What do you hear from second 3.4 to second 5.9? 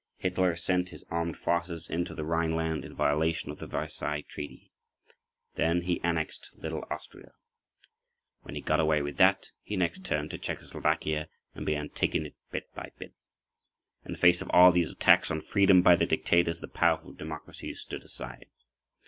of the Versailles Treaty. Then